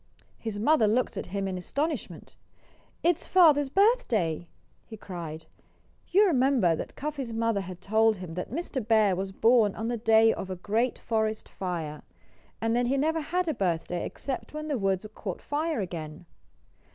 [0.39, 2.33] His mother looked at him in astonishment.
[3.03, 4.47] "It's father's birthday!"
[4.83, 5.45] he cried.
[6.07, 8.83] You remember that Cuffy's mother had told him that Mr.
[8.87, 12.01] Bear was born on the day of a great forest fire,
[12.59, 16.25] and that he never had a birthday except when the woods caught fire again.